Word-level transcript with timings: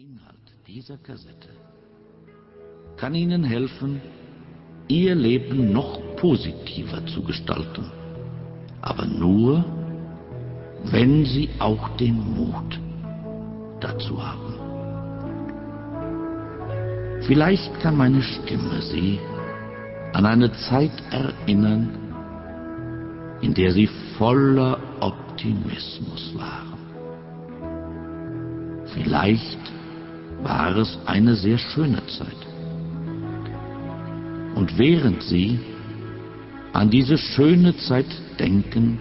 Inhalt 0.00 0.48
dieser 0.66 0.96
Kassette 0.96 1.50
kann 2.96 3.14
Ihnen 3.14 3.44
helfen, 3.44 4.00
Ihr 4.88 5.14
Leben 5.14 5.74
noch 5.74 6.00
positiver 6.16 7.04
zu 7.04 7.22
gestalten. 7.22 7.84
Aber 8.80 9.04
nur, 9.04 9.62
wenn 10.84 11.26
Sie 11.26 11.50
auch 11.58 11.86
den 11.98 12.14
Mut 12.14 12.80
dazu 13.80 14.26
haben. 14.26 14.54
Vielleicht 17.26 17.78
kann 17.80 17.98
meine 17.98 18.22
Stimme 18.22 18.80
Sie 18.80 19.20
an 20.14 20.24
eine 20.24 20.50
Zeit 20.52 20.96
erinnern, 21.10 21.90
in 23.42 23.52
der 23.52 23.72
Sie 23.72 23.88
voller 24.16 24.78
Optimismus 25.00 26.32
waren. 26.36 26.78
Vielleicht 28.94 29.79
war 30.42 30.76
es 30.76 30.98
eine 31.06 31.34
sehr 31.34 31.58
schöne 31.58 32.04
Zeit. 32.06 32.46
Und 34.54 34.76
während 34.78 35.22
Sie 35.22 35.58
an 36.72 36.90
diese 36.90 37.18
schöne 37.18 37.76
Zeit 37.76 38.06
denken, 38.38 38.98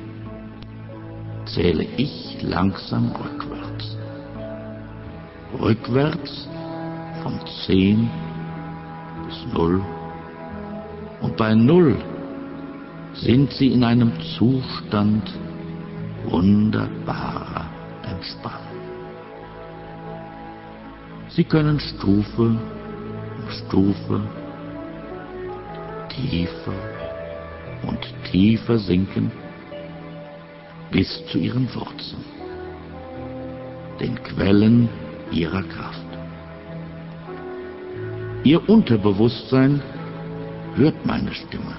zähle 1.45 1.85
ich 1.97 2.38
langsam 2.41 3.11
rückwärts. 3.11 3.97
Rückwärts 5.59 6.47
von 7.23 7.39
10 7.66 8.09
bis 9.25 9.53
0. 9.53 9.81
Und 11.21 11.38
bei 11.38 11.53
0 11.53 11.97
sind 13.13 13.52
Sie 13.53 13.73
in 13.73 13.83
einem 13.83 14.11
Zustand 14.38 15.30
wunderbarer 16.25 17.66
Entspannung. 18.03 18.69
Sie 21.29 21.43
können 21.43 21.79
Stufe 21.79 22.41
um 22.41 23.49
Stufe 23.49 24.21
tiefer 26.09 26.73
und 27.83 27.99
tiefer 28.31 28.77
sinken 28.77 29.31
bis 30.91 31.23
zu 31.27 31.38
ihren 31.38 31.73
Wurzeln, 31.73 32.25
den 34.00 34.22
Quellen 34.23 34.89
ihrer 35.31 35.63
Kraft. 35.63 36.07
Ihr 38.44 38.67
Unterbewusstsein 38.67 39.81
hört 40.75 41.05
meine 41.05 41.33
Stimme, 41.33 41.75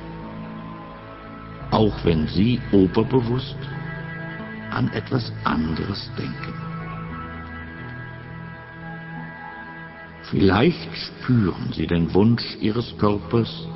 auch 1.70 2.04
wenn 2.04 2.28
Sie 2.28 2.60
oberbewusst 2.72 3.58
an 4.70 4.92
etwas 4.92 5.32
anderes 5.44 6.10
denken. 6.16 6.69
Vielleicht 10.28 10.94
spüren 10.94 11.72
Sie 11.72 11.86
den 11.86 12.12
Wunsch 12.14 12.56
Ihres 12.60 12.96
Körpers, 12.98 13.66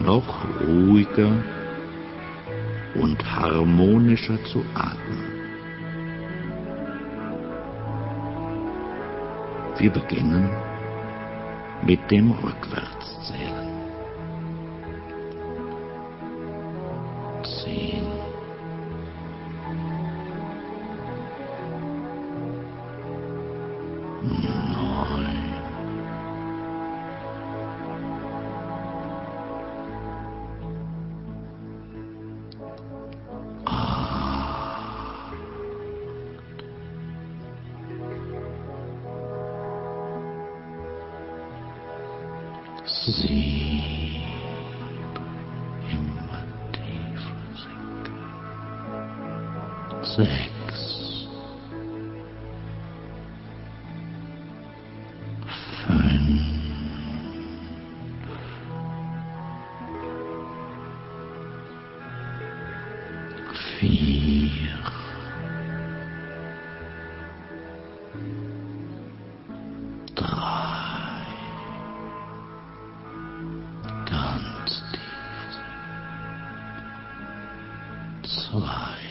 noch 0.00 0.44
ruhiger 0.66 1.32
und 2.94 3.24
harmonischer 3.24 4.42
zu 4.44 4.64
atmen. 4.74 5.36
Wir 9.78 9.90
beginnen 9.90 10.50
mit 11.84 12.10
dem 12.10 12.30
Rückwärtszählen. 12.30 13.66
Zehn. 17.42 18.15
Ah. 24.28 24.56
snake. 50.16 50.55
ein. 55.88 56.44
Vier. 63.78 64.78
Drei. 70.14 71.26
Ganz 74.06 74.82
tief. 74.92 75.10
Zwei. 78.22 79.05